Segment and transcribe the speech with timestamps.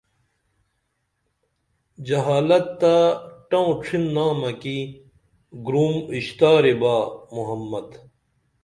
[2.05, 2.93] جہالت تہ
[3.49, 4.77] ٹوں ڇھنامہ کی
[5.65, 6.95] گروم اشتاری با
[7.35, 7.87] محمد